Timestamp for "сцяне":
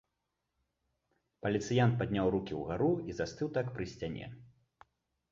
3.93-4.31